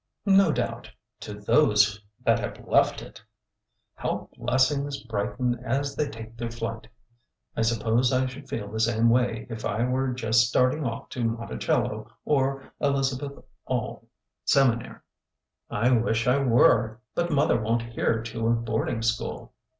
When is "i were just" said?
9.63-10.47